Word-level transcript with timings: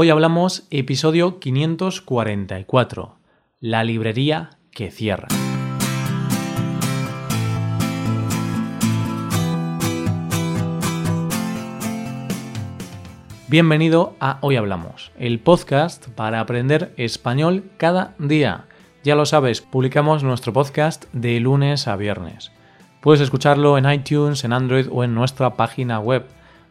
Hoy 0.00 0.10
hablamos 0.10 0.64
episodio 0.70 1.40
544, 1.40 3.16
la 3.58 3.82
librería 3.82 4.50
que 4.70 4.92
cierra. 4.92 5.26
Bienvenido 13.48 14.14
a 14.20 14.38
Hoy 14.40 14.54
Hablamos, 14.54 15.10
el 15.18 15.40
podcast 15.40 16.06
para 16.10 16.38
aprender 16.38 16.94
español 16.96 17.64
cada 17.76 18.14
día. 18.20 18.66
Ya 19.02 19.16
lo 19.16 19.26
sabes, 19.26 19.62
publicamos 19.62 20.22
nuestro 20.22 20.52
podcast 20.52 21.06
de 21.12 21.40
lunes 21.40 21.88
a 21.88 21.96
viernes. 21.96 22.52
Puedes 23.00 23.20
escucharlo 23.20 23.76
en 23.76 23.90
iTunes, 23.90 24.44
en 24.44 24.52
Android 24.52 24.86
o 24.92 25.02
en 25.02 25.16
nuestra 25.16 25.56
página 25.56 25.98
web 25.98 26.24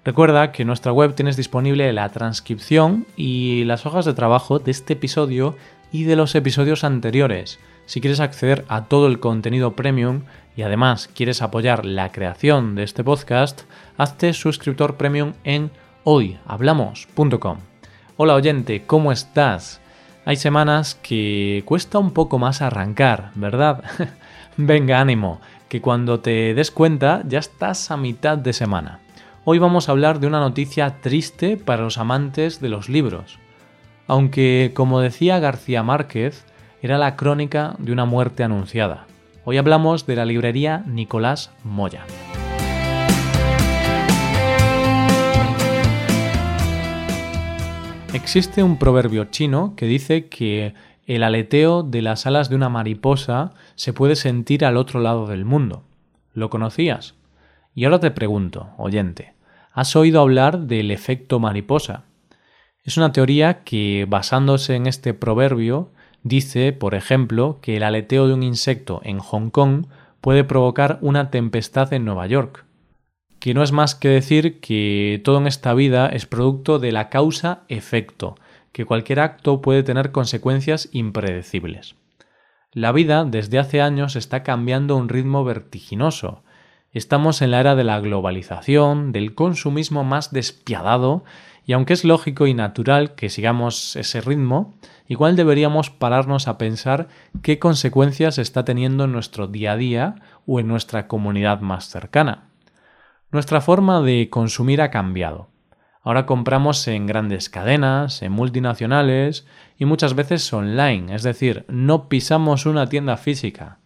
Recuerda 0.08 0.54
que 0.54 0.62
en 0.62 0.68
nuestra 0.68 0.94
web 0.94 1.16
tienes 1.16 1.36
disponible 1.36 1.92
la 1.92 2.08
transcripción 2.08 3.06
y 3.18 3.66
las 3.66 3.86
hojas 3.86 4.06
de 4.06 4.14
trabajo 4.14 4.58
de 4.58 4.72
este 4.72 4.94
episodio 4.94 5.58
y 5.92 6.06
de 6.06 6.16
los 6.16 6.34
episodios 6.34 6.86
anteriores. 6.86 7.60
Si 7.88 8.00
quieres 8.00 8.22
acceder 8.22 8.64
a 8.70 8.86
todo 8.86 9.08
el 9.08 9.20
contenido 9.20 9.76
premium 9.76 10.22
y 10.56 10.62
además 10.62 11.10
quieres 11.14 11.42
apoyar 11.42 11.86
la 11.86 12.14
creación 12.14 12.74
de 12.76 12.84
este 12.84 13.04
podcast, 13.04 13.64
hazte 13.98 14.32
suscriptor 14.32 14.96
premium 14.96 15.34
en 15.44 15.72
hoyhablamos.com. 16.06 17.58
Hola 18.16 18.36
oyente, 18.36 18.84
¿cómo 18.88 19.12
estás? 19.12 19.82
Hay 20.24 20.38
semanas 20.38 20.96
que 20.96 21.64
cuesta 21.66 22.00
un 22.00 22.12
poco 22.12 22.40
más 22.40 22.62
arrancar, 22.62 23.32
¿verdad? 23.36 23.84
Venga, 24.56 25.02
ánimo, 25.02 25.42
que 25.68 25.82
cuando 25.82 26.22
te 26.22 26.54
des 26.54 26.72
cuenta 26.72 27.24
ya 27.28 27.40
estás 27.40 27.92
a 27.92 27.98
mitad 27.98 28.38
de 28.38 28.54
semana. 28.54 29.02
Hoy 29.50 29.60
vamos 29.60 29.88
a 29.88 29.94
hablar 29.94 30.20
de 30.20 30.28
una 30.28 30.42
noticia 30.42 31.00
triste 31.00 31.56
para 31.56 31.82
los 31.82 31.98
amantes 31.98 32.60
de 32.60 32.68
los 32.68 32.90
libros. 32.90 33.40
Aunque, 34.06 34.74
como 34.74 35.00
decía 35.00 35.40
García 35.40 35.84
Márquez, 35.84 36.46
era 36.82 36.98
la 36.98 37.16
crónica 37.16 37.74
de 37.80 37.94
una 37.94 38.04
muerte 38.04 38.44
anunciada. 38.44 39.08
Hoy 39.46 39.58
hablamos 39.58 40.06
de 40.06 40.18
la 40.18 40.26
librería 40.26 40.84
Nicolás 40.86 41.54
Moya. 41.64 42.04
Existe 48.12 48.64
un 48.64 48.78
proverbio 48.78 49.24
chino 49.32 49.76
que 49.78 49.86
dice 49.86 50.28
que 50.28 50.74
el 51.06 51.24
aleteo 51.24 51.84
de 51.84 52.02
las 52.02 52.26
alas 52.26 52.50
de 52.50 52.58
una 52.58 52.68
mariposa 52.68 53.54
se 53.76 53.94
puede 53.94 54.18
sentir 54.18 54.66
al 54.66 54.76
otro 54.76 55.00
lado 55.00 55.26
del 55.26 55.46
mundo. 55.46 55.86
¿Lo 56.34 56.50
conocías? 56.50 57.16
Y 57.74 57.86
ahora 57.86 58.02
te 58.02 58.12
pregunto, 58.12 58.72
oyente, 58.78 59.37
¿Has 59.78 59.96
oído 59.96 60.22
hablar 60.22 60.62
del 60.62 60.90
efecto 60.90 61.40
mariposa? 61.40 62.06
Es 62.84 62.98
una 62.98 63.12
teoría 63.12 63.64
que, 63.64 64.08
basándose 64.10 64.74
en 64.74 64.88
este 64.88 65.14
proverbio, 65.14 65.92
dice, 66.24 66.74
por 66.74 66.96
ejemplo, 66.96 67.60
que 67.62 67.78
el 67.78 67.84
aleteo 67.84 68.28
de 68.28 68.34
un 68.34 68.42
insecto 68.42 69.02
en 69.04 69.20
Hong 69.20 69.52
Kong 69.52 69.86
puede 70.20 70.44
provocar 70.44 70.98
una 71.02 71.30
tempestad 71.30 71.94
en 71.94 72.06
Nueva 72.06 72.26
York, 72.26 72.66
que 73.38 73.54
no 73.54 73.62
es 73.62 73.72
más 73.72 73.94
que 73.94 74.08
decir 74.08 74.60
que 74.62 75.22
todo 75.24 75.38
en 75.38 75.46
esta 75.46 75.76
vida 75.76 76.08
es 76.08 76.26
producto 76.26 76.80
de 76.80 76.92
la 76.92 77.10
causa-efecto, 77.10 78.34
que 78.72 78.86
cualquier 78.86 79.20
acto 79.20 79.62
puede 79.62 79.84
tener 79.84 80.12
consecuencias 80.12 80.90
impredecibles. 80.92 81.94
La 82.74 82.92
vida 82.92 83.26
desde 83.26 83.60
hace 83.60 83.82
años 83.82 84.16
está 84.16 84.42
cambiando 84.42 84.96
a 84.96 84.98
un 84.98 85.08
ritmo 85.08 85.44
vertiginoso, 85.44 86.42
Estamos 86.98 87.44
en 87.44 87.52
la 87.52 87.60
era 87.60 87.76
de 87.76 87.84
la 87.84 88.00
globalización, 88.00 89.12
del 89.12 89.36
consumismo 89.36 90.04
más 90.04 90.34
despiadado, 90.34 91.24
y 91.64 91.74
aunque 91.74 91.94
es 91.94 92.04
lógico 92.04 92.48
y 92.48 92.56
natural 92.56 93.14
que 93.14 93.30
sigamos 93.30 93.96
ese 93.96 94.20
ritmo, 94.20 94.74
igual 95.08 95.36
deberíamos 95.36 95.92
pararnos 95.92 96.48
a 96.48 96.58
pensar 96.58 97.08
qué 97.44 97.60
consecuencias 97.60 98.40
está 98.40 98.66
teniendo 98.66 99.04
en 99.04 99.12
nuestro 99.12 99.46
día 99.46 99.74
a 99.74 99.78
día 99.78 100.16
o 100.48 100.60
en 100.60 100.68
nuestra 100.68 101.08
comunidad 101.08 101.62
más 101.62 101.88
cercana. 101.88 102.50
Nuestra 103.32 103.62
forma 103.62 104.02
de 104.02 104.32
consumir 104.32 104.82
ha 104.82 104.90
cambiado. 104.90 105.50
Ahora 106.02 106.26
compramos 106.26 106.88
en 106.88 107.06
grandes 107.06 107.48
cadenas, 107.48 108.24
en 108.24 108.32
multinacionales 108.32 109.46
y 109.78 109.86
muchas 109.86 110.16
veces 110.16 110.52
online, 110.52 111.14
es 111.14 111.22
decir, 111.22 111.64
no 111.68 112.10
pisamos 112.10 112.66
una 112.66 112.90
tienda 112.90 113.18
física. 113.18 113.78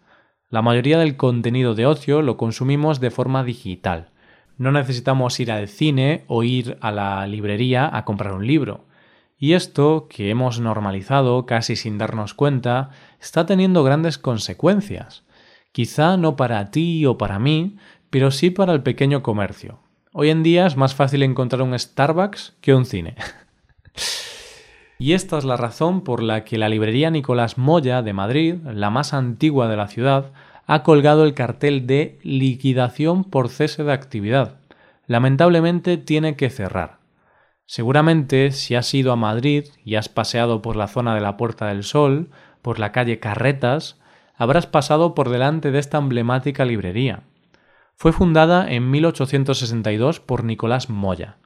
La 0.51 0.61
mayoría 0.61 0.99
del 0.99 1.15
contenido 1.15 1.75
de 1.75 1.85
ocio 1.85 2.21
lo 2.21 2.35
consumimos 2.35 2.99
de 2.99 3.09
forma 3.09 3.45
digital. 3.45 4.09
No 4.57 4.73
necesitamos 4.73 5.39
ir 5.39 5.49
al 5.49 5.69
cine 5.69 6.25
o 6.27 6.43
ir 6.43 6.77
a 6.81 6.91
la 6.91 7.25
librería 7.25 7.89
a 7.91 8.03
comprar 8.03 8.33
un 8.33 8.45
libro. 8.45 8.83
Y 9.37 9.53
esto, 9.53 10.07
que 10.09 10.29
hemos 10.29 10.59
normalizado 10.59 11.45
casi 11.45 11.77
sin 11.77 11.97
darnos 11.97 12.33
cuenta, 12.33 12.89
está 13.21 13.45
teniendo 13.45 13.81
grandes 13.85 14.17
consecuencias. 14.17 15.23
Quizá 15.71 16.17
no 16.17 16.35
para 16.35 16.69
ti 16.69 17.05
o 17.05 17.17
para 17.17 17.39
mí, 17.39 17.77
pero 18.09 18.29
sí 18.29 18.49
para 18.49 18.73
el 18.73 18.83
pequeño 18.83 19.23
comercio. 19.23 19.79
Hoy 20.11 20.31
en 20.31 20.43
día 20.43 20.67
es 20.67 20.75
más 20.75 20.93
fácil 20.93 21.23
encontrar 21.23 21.61
un 21.61 21.79
Starbucks 21.79 22.57
que 22.59 22.75
un 22.75 22.83
cine. 22.83 23.15
y 25.01 25.13
esta 25.13 25.39
es 25.39 25.45
la 25.45 25.57
razón 25.57 26.01
por 26.01 26.21
la 26.21 26.43
que 26.43 26.59
la 26.59 26.69
librería 26.69 27.09
Nicolás 27.09 27.57
Moya 27.57 28.03
de 28.03 28.13
Madrid, 28.13 28.57
la 28.71 28.91
más 28.91 29.15
antigua 29.15 29.67
de 29.67 29.75
la 29.75 29.87
ciudad, 29.87 30.31
ha 30.67 30.83
colgado 30.83 31.23
el 31.23 31.33
cartel 31.33 31.87
de 31.87 32.19
liquidación 32.21 33.23
por 33.23 33.49
cese 33.49 33.83
de 33.83 33.93
actividad. 33.93 34.59
Lamentablemente 35.07 35.97
tiene 35.97 36.35
que 36.35 36.51
cerrar. 36.51 36.99
Seguramente 37.65 38.51
si 38.51 38.75
has 38.75 38.93
ido 38.93 39.11
a 39.11 39.15
Madrid 39.15 39.65
y 39.83 39.95
has 39.95 40.07
paseado 40.07 40.61
por 40.61 40.75
la 40.75 40.87
zona 40.87 41.15
de 41.15 41.21
la 41.21 41.35
Puerta 41.35 41.69
del 41.69 41.83
Sol, 41.83 42.29
por 42.61 42.77
la 42.77 42.91
calle 42.91 43.19
Carretas, 43.19 43.99
habrás 44.35 44.67
pasado 44.67 45.15
por 45.15 45.29
delante 45.29 45.71
de 45.71 45.79
esta 45.79 45.97
emblemática 45.97 46.63
librería. 46.63 47.23
Fue 47.95 48.13
fundada 48.13 48.71
en 48.71 48.91
1862 48.91 50.19
por 50.19 50.43
Nicolás 50.43 50.91
Moya 50.91 51.37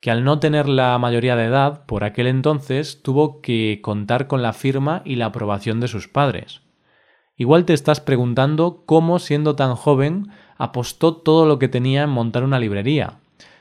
que 0.00 0.10
al 0.10 0.24
no 0.24 0.38
tener 0.38 0.68
la 0.68 0.98
mayoría 0.98 1.36
de 1.36 1.44
edad 1.44 1.86
por 1.86 2.04
aquel 2.04 2.26
entonces 2.26 3.02
tuvo 3.02 3.40
que 3.40 3.80
contar 3.82 4.26
con 4.26 4.42
la 4.42 4.52
firma 4.52 5.02
y 5.04 5.16
la 5.16 5.26
aprobación 5.26 5.80
de 5.80 5.88
sus 5.88 6.08
padres. 6.08 6.62
Igual 7.36 7.64
te 7.64 7.74
estás 7.74 8.00
preguntando 8.00 8.82
cómo, 8.86 9.18
siendo 9.18 9.56
tan 9.56 9.74
joven, 9.74 10.28
apostó 10.56 11.16
todo 11.16 11.46
lo 11.46 11.58
que 11.58 11.68
tenía 11.68 12.02
en 12.04 12.10
montar 12.10 12.44
una 12.44 12.58
librería. 12.58 13.18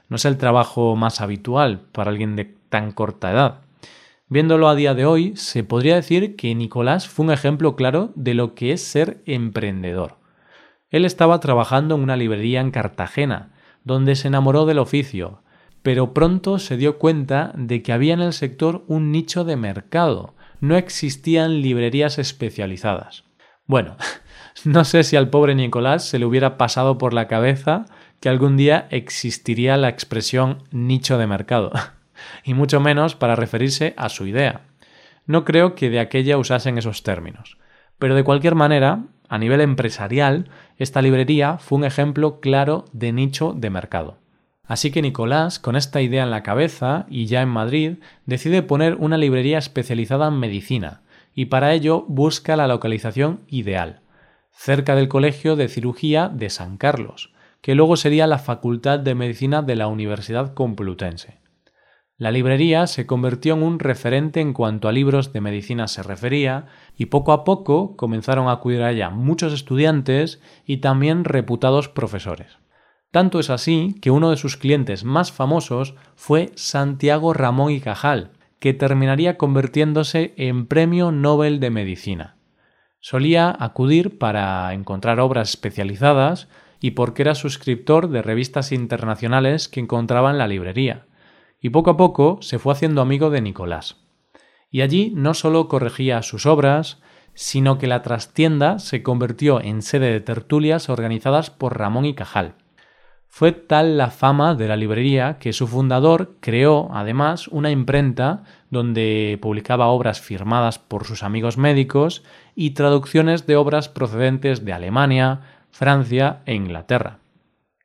No 0.07 0.16
es 0.16 0.25
el 0.25 0.38
trabajo 0.38 0.96
más 0.96 1.19
habitual 1.19 1.81
para 1.91 2.12
alguien 2.12 2.35
de 2.35 2.46
tan 2.46 2.91
corta 2.91 3.31
edad. 3.31 3.62
Viéndolo 4.28 4.69
a 4.69 4.75
día 4.75 4.94
de 4.94 5.06
hoy, 5.06 5.35
se 5.35 5.63
podría 5.63 5.96
decir 5.96 6.35
que 6.35 6.56
Nicolás 6.56 7.07
fue 7.07 7.25
un 7.25 7.31
ejemplo 7.31 7.75
claro 7.75 8.12
de 8.16 8.34
lo 8.34 8.56
que 8.56 8.72
es 8.72 8.81
ser 8.81 9.22
emprendedor. 9.25 10.17
Él 10.90 11.06
estaba 11.06 11.40
trabajando 11.40 11.96
en 11.96 12.02
una 12.02 12.16
librería 12.16 12.62
en 12.62 12.72
Cartagena, 12.72 13.52
donde 13.84 14.16
se 14.16 14.29
enamoró 14.29 14.66
del 14.66 14.79
oficio, 14.79 15.41
pero 15.85 16.16
pronto 16.16 16.57
se 16.57 16.78
dio 16.78 16.97
cuenta 16.97 17.51
de 17.56 17.84
que 17.84 17.94
había 17.94 18.16
en 18.16 18.19
el 18.19 18.34
sector 18.34 18.84
un 18.88 19.12
nicho 19.12 19.44
de 19.44 19.56
mercado, 19.56 20.34
no 20.59 20.78
existían 20.78 21.62
librerías 21.62 22.18
especializadas. 22.18 23.23
Bueno, 23.68 23.96
no 24.66 24.84
sé 24.84 25.03
si 25.03 25.16
al 25.16 25.29
pobre 25.29 25.53
Nicolás 25.53 26.03
se 26.03 26.18
le 26.18 26.25
hubiera 26.25 26.57
pasado 26.57 26.97
por 26.97 27.13
la 27.13 27.28
cabeza 27.28 27.85
que 28.19 28.29
algún 28.29 28.57
día 28.57 28.88
existiría 28.90 29.78
la 29.78 29.90
expresión 29.90 30.63
nicho 30.72 31.19
de 31.19 31.28
mercado, 31.28 31.72
y 32.44 32.56
mucho 32.56 32.79
menos 32.79 33.13
para 33.13 33.35
referirse 33.35 33.94
a 33.96 34.09
su 34.09 34.25
idea. 34.25 34.62
No 35.28 35.46
creo 35.46 35.75
que 35.75 35.91
de 35.91 36.00
aquella 36.00 36.40
usasen 36.40 36.79
esos 36.79 37.03
términos. 37.03 37.59
Pero 38.00 38.16
de 38.16 38.23
cualquier 38.23 38.56
manera, 38.56 39.03
a 39.29 39.38
nivel 39.38 39.62
empresarial, 39.62 40.50
esta 40.78 41.03
librería 41.03 41.59
fue 41.59 41.78
un 41.78 41.85
ejemplo 41.85 42.40
claro 42.40 42.85
de 42.91 43.12
nicho 43.12 43.53
de 43.56 43.69
mercado. 43.69 44.24
Así 44.67 44.91
que 44.91 45.01
Nicolás, 45.01 45.59
con 45.59 45.75
esta 45.75 46.01
idea 46.01 46.23
en 46.23 46.31
la 46.31 46.43
cabeza 46.43 47.05
y 47.09 47.27
ya 47.27 47.41
en 47.41 47.49
Madrid, 47.49 47.97
decide 48.25 48.63
poner 48.63 48.95
una 48.95 49.17
librería 49.17 49.59
especializada 49.59 50.28
en 50.28 50.40
medicina, 50.40 51.01
y 51.35 51.45
para 51.45 51.73
ello 51.73 52.05
busca 52.07 52.55
la 52.55 52.67
localización 52.67 53.41
ideal, 53.47 54.01
cerca 54.51 54.95
del 54.95 55.07
Colegio 55.07 55.55
de 55.55 55.67
Cirugía 55.67 56.29
de 56.29 56.49
San 56.49 56.78
Carlos, 56.78 57.34
que 57.61 57.75
luego 57.75 57.95
sería 57.95 58.25
la 58.25 58.40
Facultad 58.40 58.99
de 58.99 59.16
Medicina 59.16 59.61
de 59.61 59.75
la 59.75 59.87
Universidad 59.87 60.53
Complutense. 60.53 61.40
La 62.17 62.31
librería 62.31 62.87
se 62.87 63.05
convirtió 63.05 63.55
en 63.55 63.63
un 63.63 63.79
referente 63.79 64.40
en 64.40 64.53
cuanto 64.53 64.87
a 64.87 64.93
libros 64.93 65.34
de 65.34 65.41
medicina 65.41 65.90
se 65.90 66.01
refería, 66.01 66.67
y 66.95 67.07
poco 67.07 67.34
a 67.34 67.43
poco 67.43 67.97
comenzaron 67.97 68.47
a 68.47 68.53
acudir 68.53 68.81
a 68.81 68.91
ella 68.91 69.09
muchos 69.09 69.51
estudiantes 69.51 70.41
y 70.66 70.78
también 70.78 71.25
reputados 71.25 71.90
profesores. 71.90 72.57
Tanto 73.16 73.40
es 73.40 73.50
así 73.50 73.96
que 74.02 74.12
uno 74.12 74.29
de 74.29 74.35
sus 74.35 74.58
clientes 74.58 75.06
más 75.06 75.32
famosos 75.32 75.96
fue 76.17 76.52
Santiago 76.56 77.32
Ramón 77.34 77.72
y 77.72 77.79
Cajal, 77.79 78.32
que 78.59 78.73
terminaría 78.73 79.38
convirtiéndose 79.38 80.34
en 80.35 80.67
Premio 80.67 81.14
Nobel 81.14 81.62
de 81.62 81.70
Medicina. 81.70 82.35
Solía 83.00 83.56
acudir 83.58 84.17
para 84.17 84.73
encontrar 84.73 85.22
obras 85.22 85.52
especializadas 85.52 86.50
y 86.82 86.91
porque 86.91 87.22
era 87.22 87.35
suscriptor 87.35 88.09
de 88.09 88.22
revistas 88.22 88.73
internacionales 88.73 89.70
que 89.70 89.79
encontraba 89.79 90.29
en 90.29 90.38
la 90.38 90.50
librería, 90.50 91.06
y 91.62 91.70
poco 91.70 91.91
a 91.91 91.96
poco 91.96 92.40
se 92.41 92.59
fue 92.59 92.73
haciendo 92.73 93.00
amigo 93.00 93.29
de 93.29 93.40
Nicolás. 93.40 93.96
Y 94.70 94.82
allí 94.82 95.14
no 95.16 95.35
solo 95.35 95.70
corregía 95.70 96.22
sus 96.22 96.46
obras, 96.46 97.02
sino 97.34 97.78
que 97.78 97.88
la 97.88 98.02
trastienda 98.02 98.78
se 98.78 99.03
convirtió 99.03 99.62
en 99.62 99.84
sede 99.84 100.12
de 100.12 100.20
tertulias 100.20 100.90
organizadas 100.90 101.50
por 101.50 101.78
Ramón 101.78 102.03
y 102.03 102.14
Cajal. 102.14 102.56
Fue 103.37 103.52
tal 103.52 103.97
la 103.97 104.11
fama 104.11 104.55
de 104.55 104.70
la 104.70 104.78
librería 104.78 105.40
que 105.40 105.52
su 105.52 105.67
fundador 105.67 106.37
creó 106.40 106.87
además 106.93 107.49
una 107.49 107.70
imprenta 107.70 108.46
donde 108.70 109.37
publicaba 109.41 109.87
obras 109.87 110.22
firmadas 110.22 110.79
por 110.79 111.03
sus 111.03 111.22
amigos 111.22 111.58
médicos 111.58 112.23
y 112.55 112.70
traducciones 112.70 113.46
de 113.46 113.58
obras 113.58 113.90
procedentes 113.90 114.64
de 114.64 114.72
Alemania, 114.72 115.41
Francia 115.70 116.43
e 116.46 116.55
Inglaterra. 116.55 117.20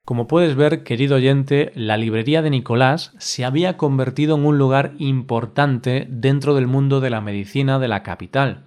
Como 0.04 0.28
puedes 0.28 0.54
ver, 0.54 0.84
querido 0.84 1.16
oyente, 1.16 1.72
la 1.74 1.96
librería 1.96 2.42
de 2.42 2.50
Nicolás 2.50 3.12
se 3.18 3.44
había 3.44 3.76
convertido 3.76 4.36
en 4.36 4.46
un 4.46 4.56
lugar 4.56 4.92
importante 4.98 6.06
dentro 6.08 6.54
del 6.54 6.68
mundo 6.68 7.00
de 7.00 7.10
la 7.10 7.20
medicina 7.20 7.80
de 7.80 7.88
la 7.88 8.04
capital, 8.04 8.66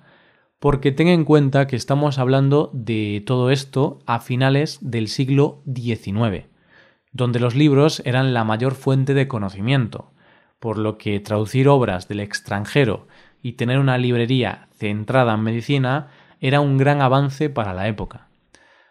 porque 0.60 0.92
ten 0.92 1.08
en 1.08 1.24
cuenta 1.24 1.66
que 1.66 1.78
estamos 1.78 2.20
hablando 2.20 2.72
de 2.74 3.24
todo 3.26 3.52
esto 3.52 4.00
a 4.06 4.20
finales 4.20 4.80
del 4.82 5.08
siglo 5.08 5.62
XIX 5.74 6.53
donde 7.14 7.40
los 7.40 7.56
libros 7.56 8.02
eran 8.06 8.34
la 8.34 8.44
mayor 8.44 8.74
fuente 8.74 9.14
de 9.14 9.28
conocimiento, 9.28 10.12
por 10.60 10.78
lo 10.78 10.98
que 10.98 11.20
traducir 11.20 11.68
obras 11.68 12.08
del 12.08 12.20
extranjero 12.20 13.08
y 13.42 13.54
tener 13.54 13.80
una 13.80 13.98
librería 13.98 14.68
centrada 14.78 15.36
en 15.36 15.42
medicina 15.42 16.08
era 16.42 16.60
un 16.60 16.78
gran 16.78 17.02
avance 17.02 17.50
para 17.50 17.74
la 17.74 17.88
época. 17.88 18.28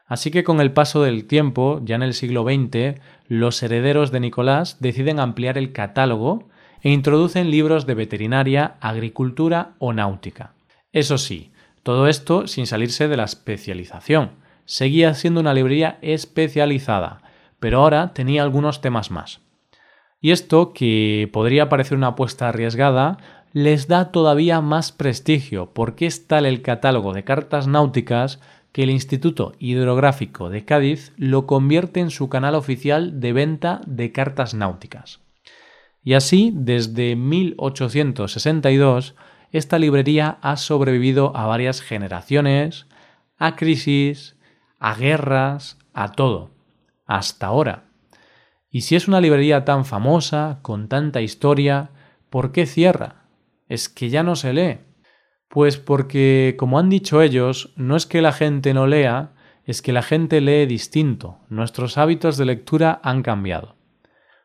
Así 0.07 0.31
que 0.31 0.45
con 0.45 0.61
el 0.61 0.73
paso 0.73 1.03
del 1.03 1.25
tiempo, 1.27 1.81
ya 1.85 1.97
en 1.97 2.03
el 2.03 2.15
siglo 2.15 2.45
XX, 2.45 3.01
los 3.29 3.63
herederos 3.63 4.11
de 4.11 4.21
Nicolás 4.21 4.77
deciden 4.81 5.19
ampliar 5.19 5.57
el 5.59 5.73
catálogo 5.73 6.49
e 6.83 6.91
introducen 6.91 7.51
libros 7.51 7.87
de 7.87 7.95
veterinaria, 7.95 8.75
agricultura 8.81 9.73
o 9.79 9.93
náutica. 9.93 10.53
Eso 10.93 11.17
sí, 11.17 11.53
todo 11.83 12.09
esto 12.09 12.47
sin 12.47 12.67
salirse 12.67 13.09
de 13.09 13.17
la 13.17 13.25
especialización. 13.25 14.33
Seguía 14.67 15.15
siendo 15.15 15.41
una 15.41 15.55
librería 15.55 15.99
especializada, 16.03 17.23
pero 17.62 17.79
ahora 17.79 18.12
tenía 18.12 18.43
algunos 18.43 18.81
temas 18.81 19.12
más. 19.12 19.41
Y 20.20 20.32
esto, 20.32 20.73
que 20.73 21.31
podría 21.32 21.69
parecer 21.69 21.97
una 21.97 22.09
apuesta 22.09 22.49
arriesgada, 22.49 23.19
les 23.53 23.87
da 23.87 24.11
todavía 24.11 24.61
más 24.61 24.91
prestigio 24.91 25.70
porque 25.73 26.06
es 26.06 26.26
tal 26.26 26.44
el 26.44 26.62
catálogo 26.62 27.12
de 27.12 27.23
cartas 27.23 27.69
náuticas 27.69 28.41
que 28.73 28.82
el 28.82 28.91
Instituto 28.91 29.53
Hidrográfico 29.61 30.50
de 30.50 30.64
Cádiz 30.64 31.12
lo 31.17 31.47
convierte 31.47 32.00
en 32.00 32.11
su 32.11 32.29
canal 32.29 32.56
oficial 32.56 33.20
de 33.20 33.32
venta 33.32 33.81
de 33.87 34.11
cartas 34.11 34.55
náuticas. 34.55 35.20
Y 36.03 36.14
así, 36.14 36.50
desde 36.53 37.14
1862, 37.14 39.14
esta 39.53 39.79
librería 39.79 40.38
ha 40.43 40.56
sobrevivido 40.56 41.31
a 41.37 41.47
varias 41.47 41.81
generaciones, 41.81 42.87
a 43.38 43.55
crisis, 43.55 44.35
a 44.81 44.97
guerras, 44.97 45.79
a 45.93 46.11
todo 46.11 46.50
hasta 47.06 47.46
ahora. 47.46 47.84
Y 48.70 48.82
si 48.82 48.96
es 48.96 49.08
una 49.08 49.20
librería 49.20 49.64
tan 49.64 49.84
famosa, 49.84 50.60
con 50.62 50.88
tanta 50.88 51.20
historia, 51.20 51.90
¿por 52.31 52.52
qué 52.52 52.66
cierra? 52.66 53.26
Es 53.69 53.88
que 53.88 54.08
ya 54.08 54.22
no 54.22 54.34
se 54.34 54.52
lee. 54.52 54.78
Pues 55.49 55.76
porque, 55.76 56.56
como 56.58 56.78
han 56.78 56.88
dicho 56.88 57.20
ellos, 57.20 57.75
no 57.76 57.96
es 57.96 58.06
que 58.06 58.22
la 58.22 58.32
gente 58.32 58.72
no 58.72 58.87
lea, 58.87 59.32
es 59.64 59.82
que 59.82 59.93
la 59.93 60.02
gente 60.02 60.40
lee 60.40 60.64
distinto. 60.66 61.40
Nuestros 61.50 61.99
hábitos 61.99 62.38
de 62.38 62.46
lectura 62.46 63.00
han 63.02 63.22
cambiado. 63.22 63.76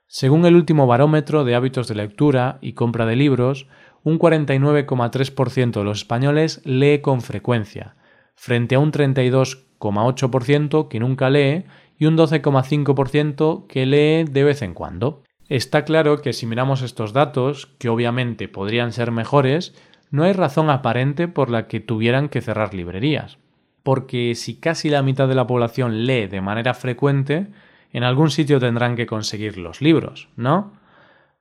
Según 0.08 0.46
el 0.46 0.56
último 0.56 0.88
barómetro 0.88 1.44
de 1.44 1.56
hábitos 1.56 1.88
de 1.88 1.96
lectura 1.96 2.60
y 2.62 2.74
compra 2.74 3.06
de 3.06 3.16
libros, 3.16 3.68
un 4.04 4.20
49,3% 4.20 5.72
de 5.72 5.84
los 5.84 5.98
españoles 6.00 6.62
lee 6.64 7.00
con 7.00 7.22
frecuencia, 7.22 7.96
frente 8.36 8.76
a 8.76 8.80
un 8.80 8.92
32,8% 8.92 10.88
que 10.88 11.00
nunca 11.00 11.30
lee 11.30 11.66
y 11.98 12.06
un 12.06 12.18
12,5% 12.18 13.68
que 13.68 13.86
lee 13.86 14.24
de 14.24 14.44
vez 14.44 14.62
en 14.62 14.74
cuando. 14.74 15.24
Está 15.50 15.86
claro 15.86 16.22
que 16.22 16.34
si 16.34 16.46
miramos 16.46 16.82
estos 16.82 17.14
datos, 17.14 17.68
que 17.80 17.90
obviamente 17.90 18.48
podrían 18.48 18.92
ser 18.92 19.12
mejores, 19.12 19.74
no 20.12 20.24
hay 20.24 20.34
razón 20.34 20.70
aparente 20.70 21.28
por 21.28 21.50
la 21.50 21.68
que 21.68 21.80
tuvieran 21.80 22.30
que 22.30 22.42
cerrar 22.42 22.74
librerías. 22.74 23.38
Porque 23.84 24.36
si 24.36 24.60
casi 24.60 24.90
la 24.90 25.02
mitad 25.02 25.28
de 25.28 25.36
la 25.36 25.48
población 25.48 26.06
lee 26.06 26.28
de 26.28 26.42
manera 26.42 26.74
frecuente, 26.74 27.48
en 27.94 28.04
algún 28.04 28.30
sitio 28.30 28.60
tendrán 28.60 28.96
que 28.96 29.06
conseguir 29.06 29.58
los 29.58 29.82
libros, 29.82 30.28
¿no? 30.36 30.74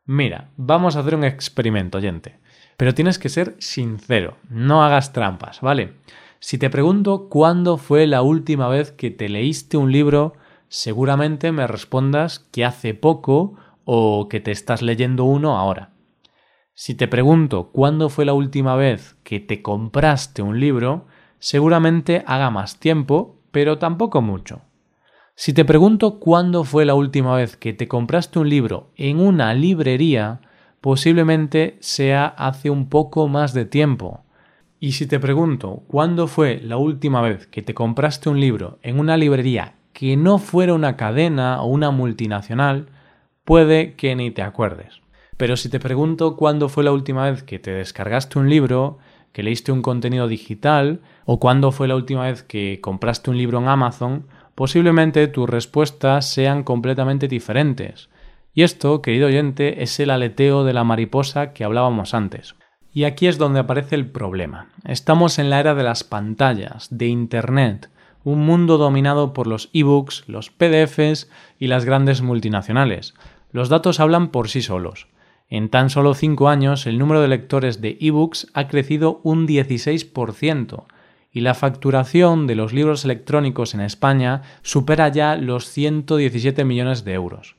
Mira, 0.04 0.50
vamos 0.56 0.94
a 0.94 1.00
hacer 1.00 1.16
un 1.16 1.24
experimento, 1.24 1.98
oyente. 1.98 2.38
Pero 2.76 2.94
tienes 2.94 3.18
que 3.18 3.28
ser 3.28 3.56
sincero, 3.58 4.36
no 4.48 4.84
hagas 4.84 5.12
trampas, 5.12 5.60
¿vale? 5.60 5.94
Si 6.38 6.58
te 6.58 6.70
pregunto 6.70 7.28
cuándo 7.28 7.76
fue 7.76 8.06
la 8.06 8.22
última 8.22 8.68
vez 8.68 8.92
que 8.92 9.10
te 9.10 9.28
leíste 9.28 9.76
un 9.76 9.90
libro 9.90 10.34
seguramente 10.68 11.52
me 11.52 11.66
respondas 11.66 12.38
que 12.38 12.64
hace 12.64 12.94
poco 12.94 13.54
o 13.84 14.28
que 14.28 14.40
te 14.40 14.50
estás 14.50 14.82
leyendo 14.82 15.24
uno 15.24 15.56
ahora. 15.58 15.92
Si 16.74 16.94
te 16.94 17.08
pregunto 17.08 17.70
cuándo 17.72 18.08
fue 18.08 18.24
la 18.24 18.34
última 18.34 18.76
vez 18.76 19.16
que 19.22 19.40
te 19.40 19.62
compraste 19.62 20.42
un 20.42 20.60
libro, 20.60 21.06
seguramente 21.38 22.22
haga 22.26 22.50
más 22.50 22.78
tiempo, 22.78 23.40
pero 23.50 23.78
tampoco 23.78 24.20
mucho. 24.20 24.60
Si 25.34 25.52
te 25.52 25.64
pregunto 25.64 26.18
cuándo 26.18 26.64
fue 26.64 26.84
la 26.84 26.94
última 26.94 27.36
vez 27.36 27.56
que 27.56 27.72
te 27.72 27.88
compraste 27.88 28.38
un 28.38 28.48
libro 28.48 28.90
en 28.96 29.20
una 29.20 29.54
librería, 29.54 30.40
posiblemente 30.80 31.76
sea 31.80 32.26
hace 32.26 32.70
un 32.70 32.88
poco 32.88 33.28
más 33.28 33.54
de 33.54 33.64
tiempo. 33.64 34.24
Y 34.78 34.92
si 34.92 35.06
te 35.06 35.18
pregunto 35.18 35.82
cuándo 35.88 36.26
fue 36.26 36.60
la 36.62 36.76
última 36.76 37.22
vez 37.22 37.46
que 37.46 37.62
te 37.62 37.74
compraste 37.74 38.28
un 38.28 38.40
libro 38.40 38.78
en 38.82 38.98
una 38.98 39.16
librería 39.16 39.76
que 39.96 40.14
no 40.18 40.36
fuera 40.36 40.74
una 40.74 40.94
cadena 40.98 41.62
o 41.62 41.68
una 41.68 41.90
multinacional, 41.90 42.88
puede 43.46 43.94
que 43.94 44.14
ni 44.14 44.30
te 44.30 44.42
acuerdes. 44.42 45.00
Pero 45.38 45.56
si 45.56 45.70
te 45.70 45.80
pregunto 45.80 46.36
cuándo 46.36 46.68
fue 46.68 46.84
la 46.84 46.92
última 46.92 47.30
vez 47.30 47.42
que 47.42 47.58
te 47.58 47.70
descargaste 47.70 48.38
un 48.38 48.50
libro, 48.50 48.98
que 49.32 49.42
leíste 49.42 49.72
un 49.72 49.80
contenido 49.80 50.28
digital, 50.28 51.00
o 51.24 51.40
cuándo 51.40 51.72
fue 51.72 51.88
la 51.88 51.96
última 51.96 52.24
vez 52.24 52.42
que 52.42 52.78
compraste 52.82 53.30
un 53.30 53.38
libro 53.38 53.58
en 53.58 53.68
Amazon, 53.68 54.26
posiblemente 54.54 55.28
tus 55.28 55.48
respuestas 55.48 56.28
sean 56.28 56.62
completamente 56.62 57.26
diferentes. 57.26 58.10
Y 58.52 58.64
esto, 58.64 59.00
querido 59.00 59.28
oyente, 59.28 59.82
es 59.82 59.98
el 59.98 60.10
aleteo 60.10 60.64
de 60.64 60.74
la 60.74 60.84
mariposa 60.84 61.54
que 61.54 61.64
hablábamos 61.64 62.12
antes. 62.12 62.54
Y 62.92 63.04
aquí 63.04 63.28
es 63.28 63.38
donde 63.38 63.60
aparece 63.60 63.94
el 63.94 64.10
problema. 64.10 64.68
Estamos 64.84 65.38
en 65.38 65.48
la 65.48 65.58
era 65.58 65.74
de 65.74 65.84
las 65.84 66.04
pantallas, 66.04 66.88
de 66.90 67.06
Internet, 67.06 67.88
un 68.26 68.44
mundo 68.44 68.76
dominado 68.76 69.32
por 69.32 69.46
los 69.46 69.70
ebooks, 69.72 70.24
los 70.26 70.50
PDFs 70.50 71.30
y 71.60 71.68
las 71.68 71.84
grandes 71.84 72.22
multinacionales. 72.22 73.14
Los 73.52 73.68
datos 73.68 74.00
hablan 74.00 74.32
por 74.32 74.48
sí 74.48 74.62
solos. 74.62 75.06
En 75.48 75.68
tan 75.68 75.90
solo 75.90 76.12
cinco 76.12 76.48
años 76.48 76.88
el 76.88 76.98
número 76.98 77.22
de 77.22 77.28
lectores 77.28 77.80
de 77.80 77.96
ebooks 78.00 78.48
ha 78.52 78.66
crecido 78.66 79.20
un 79.22 79.46
16% 79.46 80.86
y 81.30 81.42
la 81.42 81.54
facturación 81.54 82.48
de 82.48 82.56
los 82.56 82.72
libros 82.72 83.04
electrónicos 83.04 83.74
en 83.74 83.80
España 83.80 84.42
supera 84.62 85.06
ya 85.08 85.36
los 85.36 85.70
117 85.70 86.64
millones 86.64 87.04
de 87.04 87.12
euros. 87.12 87.54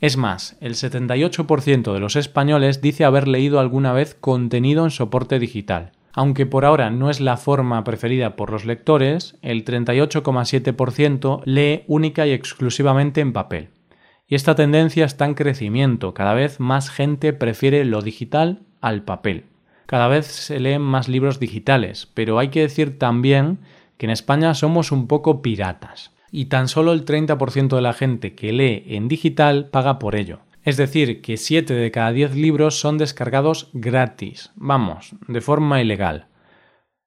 Es 0.00 0.16
más, 0.16 0.56
el 0.60 0.74
78% 0.74 1.92
de 1.92 2.00
los 2.00 2.16
españoles 2.16 2.80
dice 2.80 3.04
haber 3.04 3.28
leído 3.28 3.60
alguna 3.60 3.92
vez 3.92 4.16
contenido 4.16 4.82
en 4.82 4.90
soporte 4.90 5.38
digital. 5.38 5.92
Aunque 6.18 6.46
por 6.46 6.64
ahora 6.64 6.90
no 6.90 7.10
es 7.10 7.20
la 7.20 7.36
forma 7.36 7.84
preferida 7.84 8.34
por 8.34 8.50
los 8.50 8.64
lectores, 8.64 9.36
el 9.40 9.64
38,7% 9.64 11.42
lee 11.44 11.84
única 11.86 12.26
y 12.26 12.32
exclusivamente 12.32 13.20
en 13.20 13.32
papel. 13.32 13.68
Y 14.26 14.34
esta 14.34 14.56
tendencia 14.56 15.04
está 15.04 15.26
en 15.26 15.34
crecimiento, 15.34 16.14
cada 16.14 16.34
vez 16.34 16.58
más 16.58 16.90
gente 16.90 17.32
prefiere 17.32 17.84
lo 17.84 18.02
digital 18.02 18.62
al 18.80 19.04
papel. 19.04 19.44
Cada 19.86 20.08
vez 20.08 20.26
se 20.26 20.58
leen 20.58 20.82
más 20.82 21.06
libros 21.06 21.38
digitales, 21.38 22.08
pero 22.14 22.40
hay 22.40 22.48
que 22.48 22.62
decir 22.62 22.98
también 22.98 23.58
que 23.96 24.06
en 24.06 24.10
España 24.10 24.54
somos 24.54 24.90
un 24.90 25.06
poco 25.06 25.40
piratas, 25.40 26.10
y 26.32 26.46
tan 26.46 26.66
solo 26.66 26.94
el 26.94 27.04
30% 27.04 27.76
de 27.76 27.82
la 27.82 27.92
gente 27.92 28.34
que 28.34 28.52
lee 28.52 28.82
en 28.88 29.06
digital 29.06 29.68
paga 29.70 30.00
por 30.00 30.16
ello. 30.16 30.40
Es 30.68 30.76
decir, 30.76 31.22
que 31.22 31.38
7 31.38 31.72
de 31.72 31.90
cada 31.90 32.12
10 32.12 32.34
libros 32.36 32.78
son 32.78 32.98
descargados 32.98 33.70
gratis, 33.72 34.52
vamos, 34.54 35.14
de 35.26 35.40
forma 35.40 35.80
ilegal. 35.80 36.26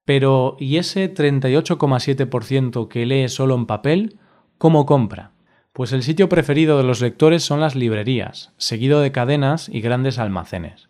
Pero, 0.04 0.56
¿y 0.58 0.78
ese 0.78 1.14
38,7% 1.14 2.88
que 2.88 3.06
lee 3.06 3.28
solo 3.28 3.54
en 3.54 3.66
papel? 3.66 4.18
¿Cómo 4.58 4.84
compra? 4.84 5.30
Pues 5.72 5.92
el 5.92 6.02
sitio 6.02 6.28
preferido 6.28 6.76
de 6.76 6.82
los 6.82 7.00
lectores 7.00 7.44
son 7.44 7.60
las 7.60 7.76
librerías, 7.76 8.52
seguido 8.56 9.00
de 9.00 9.12
cadenas 9.12 9.68
y 9.68 9.80
grandes 9.80 10.18
almacenes. 10.18 10.88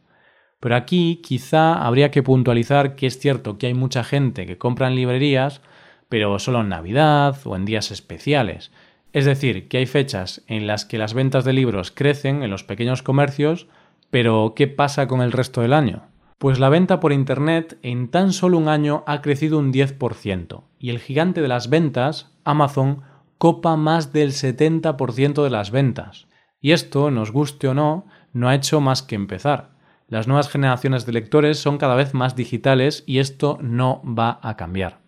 Pero 0.59 0.75
aquí 0.75 1.21
quizá 1.23 1.75
habría 1.75 2.11
que 2.11 2.23
puntualizar 2.23 2.97
que 2.97 3.07
es 3.07 3.19
cierto 3.19 3.59
que 3.59 3.67
hay 3.67 3.75
mucha 3.75 4.03
gente 4.03 4.47
que 4.47 4.57
compra 4.57 4.89
en 4.89 4.97
librerías, 4.97 5.61
pero 6.09 6.39
solo 6.39 6.63
en 6.63 6.71
Navidad 6.71 7.37
o 7.45 7.55
en 7.55 7.67
días 7.67 7.91
especiales, 7.91 8.73
es 9.13 9.25
decir, 9.25 9.69
que 9.69 9.79
hay 9.79 9.87
fechas 9.87 10.43
en 10.47 10.67
las 10.67 10.85
que 10.85 10.99
las 10.99 11.15
ventas 11.15 11.45
de 11.45 11.53
libros 11.53 11.91
crecen 11.91 12.43
en 12.43 12.51
los 12.51 12.65
pequeños 12.65 13.03
comercios 13.03 13.69
Pero, 14.11 14.53
¿qué 14.55 14.69
pasa 14.69 15.07
con 15.09 15.23
el 15.23 15.33
resto 15.33 15.63
del 15.63 15.73
año? 15.73 16.03
Pues 16.39 16.59
la 16.59 16.69
venta 16.69 17.01
por 17.01 17.13
Internet 17.13 17.79
en 17.83 18.09
tan 18.09 18.33
solo 18.33 18.59
un 18.59 18.69
año 18.69 19.05
ha 19.07 19.23
crecido 19.23 19.59
un 19.59 19.73
10% 19.73 20.65
y 20.79 20.91
el 20.91 20.99
gigante 20.99 21.41
de 21.41 21.49
las 21.49 21.71
ventas, 21.71 22.33
Amazon, 22.45 23.03
copa 23.39 23.77
más 23.77 24.13
del 24.13 24.33
70% 24.33 25.45
de 25.45 25.51
las 25.51 25.71
ventas. 25.71 26.27
Y 26.61 26.73
esto, 26.73 27.11
nos 27.11 27.31
guste 27.31 27.69
o 27.69 27.75
no, 27.75 28.07
no 28.33 28.49
ha 28.49 28.55
hecho 28.55 28.81
más 28.81 29.03
que 29.03 29.15
empezar. 29.15 29.71
Las 30.09 30.27
nuevas 30.27 30.49
generaciones 30.49 31.07
de 31.07 31.13
lectores 31.13 31.59
son 31.59 31.79
cada 31.79 31.95
vez 31.95 32.13
más 32.13 32.37
digitales 32.37 33.05
y 33.07 33.19
esto 33.19 33.59
no 33.63 34.03
va 34.05 34.41
a 34.43 34.57
cambiar. 34.57 34.99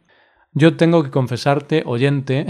Yo 0.52 0.76
tengo 0.76 1.02
que 1.02 1.11
confesarte, 1.11 1.82
oyente, 1.84 2.46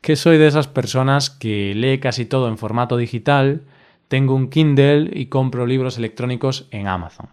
que 0.00 0.16
soy 0.16 0.38
de 0.38 0.46
esas 0.46 0.68
personas 0.68 1.30
que 1.30 1.74
lee 1.74 1.98
casi 1.98 2.24
todo 2.24 2.48
en 2.48 2.58
formato 2.58 2.96
digital, 2.96 3.62
tengo 4.08 4.34
un 4.34 4.48
Kindle 4.48 5.10
y 5.12 5.26
compro 5.26 5.66
libros 5.66 5.98
electrónicos 5.98 6.66
en 6.70 6.88
Amazon. 6.88 7.28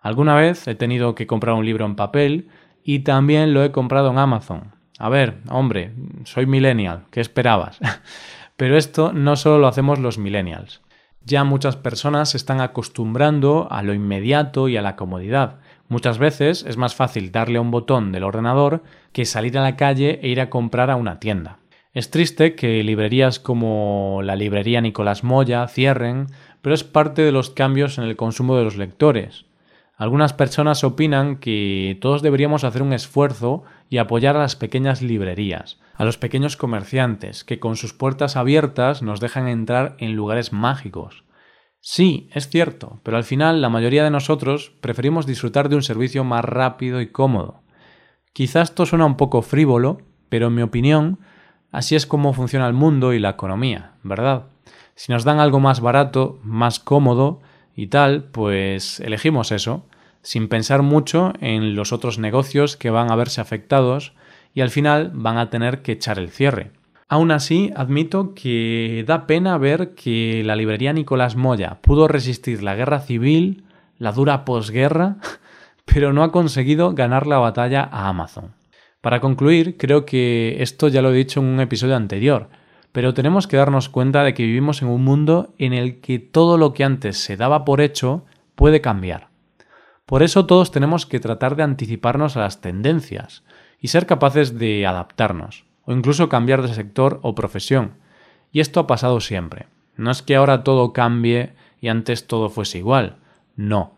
Alguna 0.00 0.34
vez 0.34 0.66
he 0.66 0.74
tenido 0.74 1.14
que 1.14 1.26
comprar 1.26 1.54
un 1.54 1.64
libro 1.64 1.84
en 1.84 1.96
papel 1.96 2.48
y 2.82 3.00
también 3.00 3.54
lo 3.54 3.62
he 3.64 3.72
comprado 3.72 4.10
en 4.10 4.18
Amazon. 4.18 4.72
A 4.98 5.08
ver, 5.08 5.38
hombre, 5.48 5.92
soy 6.24 6.46
millennial, 6.46 7.04
¿qué 7.10 7.20
esperabas? 7.20 7.78
Pero 8.56 8.76
esto 8.76 9.12
no 9.12 9.36
solo 9.36 9.58
lo 9.58 9.68
hacemos 9.68 9.98
los 9.98 10.18
millennials. 10.18 10.82
Ya 11.24 11.44
muchas 11.44 11.76
personas 11.76 12.30
se 12.30 12.36
están 12.36 12.60
acostumbrando 12.60 13.68
a 13.70 13.82
lo 13.82 13.94
inmediato 13.94 14.68
y 14.68 14.76
a 14.76 14.82
la 14.82 14.96
comodidad. 14.96 15.60
Muchas 15.88 16.18
veces 16.18 16.64
es 16.66 16.76
más 16.76 16.94
fácil 16.94 17.30
darle 17.32 17.58
a 17.58 17.60
un 17.60 17.70
botón 17.70 18.12
del 18.12 18.24
ordenador 18.24 18.82
que 19.12 19.24
salir 19.24 19.56
a 19.58 19.62
la 19.62 19.76
calle 19.76 20.18
e 20.22 20.28
ir 20.28 20.40
a 20.40 20.50
comprar 20.50 20.90
a 20.90 20.96
una 20.96 21.20
tienda. 21.20 21.59
Es 21.92 22.10
triste 22.10 22.54
que 22.54 22.84
librerías 22.84 23.40
como 23.40 24.20
la 24.22 24.36
librería 24.36 24.80
Nicolás 24.80 25.24
Moya 25.24 25.66
cierren, 25.66 26.28
pero 26.62 26.72
es 26.72 26.84
parte 26.84 27.22
de 27.22 27.32
los 27.32 27.50
cambios 27.50 27.98
en 27.98 28.04
el 28.04 28.16
consumo 28.16 28.56
de 28.56 28.62
los 28.62 28.76
lectores. 28.76 29.46
Algunas 29.96 30.32
personas 30.32 30.84
opinan 30.84 31.38
que 31.38 31.98
todos 32.00 32.22
deberíamos 32.22 32.62
hacer 32.62 32.82
un 32.82 32.92
esfuerzo 32.92 33.64
y 33.88 33.98
apoyar 33.98 34.36
a 34.36 34.40
las 34.40 34.54
pequeñas 34.54 35.02
librerías, 35.02 35.80
a 35.94 36.04
los 36.04 36.16
pequeños 36.16 36.56
comerciantes, 36.56 37.42
que 37.42 37.58
con 37.58 37.76
sus 37.76 37.92
puertas 37.92 38.36
abiertas 38.36 39.02
nos 39.02 39.18
dejan 39.18 39.48
entrar 39.48 39.96
en 39.98 40.14
lugares 40.14 40.52
mágicos. 40.52 41.24
Sí, 41.80 42.30
es 42.32 42.48
cierto, 42.48 43.00
pero 43.02 43.16
al 43.16 43.24
final 43.24 43.60
la 43.60 43.68
mayoría 43.68 44.04
de 44.04 44.10
nosotros 44.10 44.72
preferimos 44.80 45.26
disfrutar 45.26 45.68
de 45.68 45.76
un 45.76 45.82
servicio 45.82 46.22
más 46.22 46.44
rápido 46.44 47.00
y 47.00 47.08
cómodo. 47.08 47.62
Quizás 48.32 48.70
esto 48.70 48.86
suena 48.86 49.06
un 49.06 49.16
poco 49.16 49.42
frívolo, 49.42 49.98
pero 50.28 50.46
en 50.46 50.54
mi 50.54 50.62
opinión 50.62 51.18
Así 51.72 51.94
es 51.94 52.06
como 52.06 52.32
funciona 52.32 52.66
el 52.66 52.72
mundo 52.72 53.12
y 53.12 53.18
la 53.18 53.30
economía, 53.30 53.92
¿verdad? 54.02 54.44
Si 54.94 55.12
nos 55.12 55.24
dan 55.24 55.38
algo 55.38 55.60
más 55.60 55.80
barato, 55.80 56.38
más 56.42 56.80
cómodo 56.80 57.40
y 57.76 57.86
tal, 57.86 58.24
pues 58.24 59.00
elegimos 59.00 59.52
eso, 59.52 59.86
sin 60.22 60.48
pensar 60.48 60.82
mucho 60.82 61.32
en 61.40 61.74
los 61.74 61.92
otros 61.92 62.18
negocios 62.18 62.76
que 62.76 62.90
van 62.90 63.10
a 63.10 63.16
verse 63.16 63.40
afectados 63.40 64.12
y 64.52 64.60
al 64.60 64.70
final 64.70 65.12
van 65.14 65.38
a 65.38 65.48
tener 65.48 65.82
que 65.82 65.92
echar 65.92 66.18
el 66.18 66.30
cierre. 66.30 66.72
Aún 67.08 67.30
así, 67.30 67.72
admito 67.74 68.34
que 68.34 69.04
da 69.06 69.26
pena 69.26 69.58
ver 69.58 69.94
que 69.94 70.42
la 70.44 70.56
librería 70.56 70.92
Nicolás 70.92 71.34
Moya 71.34 71.78
pudo 71.80 72.06
resistir 72.06 72.62
la 72.62 72.74
guerra 72.74 73.00
civil, 73.00 73.64
la 73.98 74.12
dura 74.12 74.44
posguerra, 74.44 75.16
pero 75.84 76.12
no 76.12 76.22
ha 76.22 76.30
conseguido 76.30 76.94
ganar 76.94 77.26
la 77.26 77.38
batalla 77.38 77.88
a 77.90 78.08
Amazon. 78.08 78.59
Para 79.00 79.20
concluir, 79.20 79.78
creo 79.78 80.04
que 80.04 80.62
esto 80.62 80.88
ya 80.88 81.00
lo 81.00 81.10
he 81.10 81.16
dicho 81.16 81.40
en 81.40 81.46
un 81.46 81.60
episodio 81.60 81.96
anterior, 81.96 82.50
pero 82.92 83.14
tenemos 83.14 83.46
que 83.46 83.56
darnos 83.56 83.88
cuenta 83.88 84.22
de 84.24 84.34
que 84.34 84.42
vivimos 84.42 84.82
en 84.82 84.88
un 84.88 85.02
mundo 85.02 85.54
en 85.58 85.72
el 85.72 86.00
que 86.00 86.18
todo 86.18 86.58
lo 86.58 86.74
que 86.74 86.84
antes 86.84 87.16
se 87.16 87.36
daba 87.36 87.64
por 87.64 87.80
hecho 87.80 88.26
puede 88.54 88.82
cambiar. 88.82 89.28
Por 90.04 90.22
eso 90.22 90.44
todos 90.44 90.70
tenemos 90.70 91.06
que 91.06 91.20
tratar 91.20 91.56
de 91.56 91.62
anticiparnos 91.62 92.36
a 92.36 92.40
las 92.40 92.60
tendencias 92.60 93.42
y 93.80 93.88
ser 93.88 94.04
capaces 94.04 94.58
de 94.58 94.86
adaptarnos, 94.86 95.64
o 95.84 95.92
incluso 95.92 96.28
cambiar 96.28 96.60
de 96.60 96.74
sector 96.74 97.20
o 97.22 97.34
profesión. 97.34 97.94
Y 98.52 98.60
esto 98.60 98.80
ha 98.80 98.86
pasado 98.86 99.20
siempre. 99.20 99.68
No 99.96 100.10
es 100.10 100.20
que 100.22 100.36
ahora 100.36 100.62
todo 100.62 100.92
cambie 100.92 101.54
y 101.80 101.88
antes 101.88 102.26
todo 102.26 102.50
fuese 102.50 102.78
igual. 102.78 103.16
No. 103.56 103.94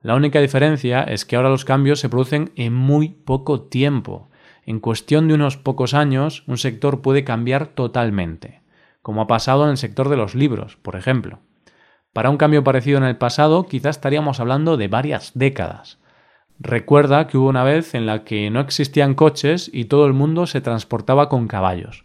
La 0.00 0.14
única 0.14 0.40
diferencia 0.40 1.02
es 1.02 1.24
que 1.26 1.36
ahora 1.36 1.50
los 1.50 1.64
cambios 1.64 2.00
se 2.00 2.08
producen 2.08 2.52
en 2.54 2.72
muy 2.72 3.08
poco 3.08 3.62
tiempo 3.62 4.30
en 4.66 4.80
cuestión 4.80 5.28
de 5.28 5.34
unos 5.34 5.56
pocos 5.56 5.94
años, 5.94 6.42
un 6.48 6.58
sector 6.58 7.00
puede 7.00 7.22
cambiar 7.22 7.68
totalmente, 7.68 8.62
como 9.00 9.22
ha 9.22 9.26
pasado 9.28 9.64
en 9.64 9.70
el 9.70 9.76
sector 9.76 10.08
de 10.08 10.16
los 10.16 10.34
libros, 10.34 10.76
por 10.76 10.96
ejemplo. 10.96 11.38
Para 12.12 12.30
un 12.30 12.36
cambio 12.36 12.64
parecido 12.64 12.98
en 12.98 13.04
el 13.04 13.16
pasado, 13.16 13.66
quizás 13.66 13.96
estaríamos 13.96 14.40
hablando 14.40 14.76
de 14.76 14.88
varias 14.88 15.30
décadas. 15.34 15.98
Recuerda 16.58 17.28
que 17.28 17.38
hubo 17.38 17.48
una 17.48 17.62
vez 17.62 17.94
en 17.94 18.06
la 18.06 18.24
que 18.24 18.50
no 18.50 18.60
existían 18.60 19.14
coches 19.14 19.70
y 19.72 19.84
todo 19.84 20.06
el 20.06 20.14
mundo 20.14 20.46
se 20.46 20.60
transportaba 20.60 21.28
con 21.28 21.46
caballos. 21.46 22.04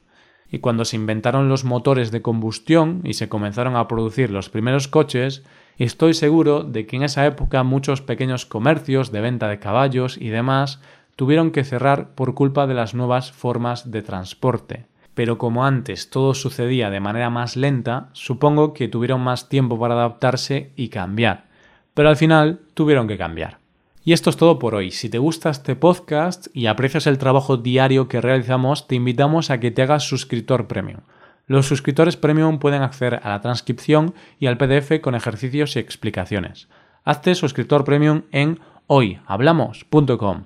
Y 0.52 0.60
cuando 0.60 0.84
se 0.84 0.98
inventaron 0.98 1.48
los 1.48 1.64
motores 1.64 2.12
de 2.12 2.22
combustión 2.22 3.02
y 3.06 3.14
se 3.14 3.30
comenzaron 3.30 3.78
a 3.78 3.88
producir 3.88 4.30
los 4.30 4.50
primeros 4.50 4.90
coches, 4.90 5.44
estoy 5.78 6.14
seguro 6.14 6.64
de 6.64 6.86
que 6.86 6.98
en 6.98 7.04
esa 7.04 7.26
época 7.26 7.64
muchos 7.64 8.02
pequeños 8.02 8.46
comercios 8.46 9.14
de 9.14 9.22
venta 9.22 9.48
de 9.48 9.60
caballos 9.60 10.18
y 10.18 10.28
demás 10.28 10.82
tuvieron 11.22 11.52
que 11.52 11.64
cerrar 11.64 12.16
por 12.16 12.34
culpa 12.34 12.66
de 12.66 12.74
las 12.74 12.96
nuevas 12.96 13.32
formas 13.32 13.92
de 13.92 14.02
transporte. 14.02 14.88
Pero 15.14 15.38
como 15.38 15.66
antes 15.66 16.10
todo 16.10 16.34
sucedía 16.34 16.90
de 16.90 17.00
manera 17.00 17.30
más 17.30 17.56
lenta, 17.56 18.10
supongo 18.14 18.74
que 18.74 18.88
tuvieron 18.88 19.22
más 19.22 19.48
tiempo 19.48 19.80
para 19.80 19.94
adaptarse 19.94 20.72
y 20.76 20.90
cambiar. 20.90 21.46
Pero 21.94 22.10
al 22.10 22.16
final 22.16 22.62
tuvieron 22.74 23.08
que 23.08 23.20
cambiar. 23.20 23.60
Y 24.04 24.14
esto 24.14 24.32
es 24.32 24.36
todo 24.36 24.58
por 24.58 24.74
hoy. 24.74 24.90
Si 24.90 25.12
te 25.12 25.20
gusta 25.20 25.52
este 25.52 25.76
podcast 25.76 26.48
y 26.56 26.66
aprecias 26.66 27.06
el 27.06 27.20
trabajo 27.20 27.56
diario 27.56 28.08
que 28.08 28.20
realizamos, 28.20 28.88
te 28.88 28.96
invitamos 28.96 29.52
a 29.52 29.60
que 29.60 29.70
te 29.70 29.84
hagas 29.84 30.02
suscriptor 30.02 30.68
premium. 30.68 31.02
Los 31.46 31.68
suscriptores 31.68 32.18
premium 32.18 32.58
pueden 32.58 32.82
acceder 32.82 33.20
a 33.22 33.30
la 33.30 33.42
transcripción 33.42 34.16
y 34.40 34.48
al 34.48 34.58
PDF 34.58 35.00
con 35.04 35.14
ejercicios 35.14 35.76
y 35.76 35.80
explicaciones. 35.82 36.68
Hazte 37.04 37.36
suscriptor 37.36 37.84
premium 37.84 38.24
en 38.32 38.60
hoyhablamos.com. 38.88 40.46